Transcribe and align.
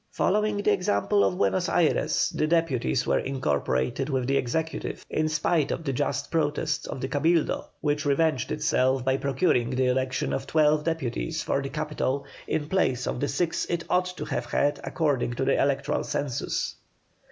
Following 0.13 0.57
the 0.63 0.71
example 0.73 1.23
of 1.23 1.37
Buenos 1.37 1.69
Ayres, 1.69 2.31
the 2.35 2.47
Deputies 2.47 3.05
were 3.05 3.19
incorporated 3.19 4.09
with 4.09 4.25
the 4.25 4.35
executive, 4.35 5.05
in 5.11 5.29
spite 5.29 5.69
of 5.69 5.83
the 5.83 5.93
just 5.93 6.31
protest 6.31 6.87
of 6.87 6.99
the 7.01 7.07
Cabildo, 7.07 7.65
which 7.81 8.03
revenged 8.03 8.51
itself 8.51 9.05
by 9.05 9.17
procuring 9.17 9.69
the 9.69 9.85
election 9.85 10.33
of 10.33 10.47
twelve 10.47 10.83
deputies 10.85 11.43
for 11.43 11.61
the 11.61 11.69
capital 11.69 12.25
in 12.47 12.67
place 12.67 13.05
of 13.05 13.19
the 13.19 13.27
six 13.27 13.65
it 13.65 13.83
ought 13.91 14.07
to 14.17 14.25
have 14.25 14.45
had 14.47 14.79
according 14.83 15.33
to 15.35 15.45
the 15.45 15.61
electoral 15.61 16.03
census. 16.03 16.77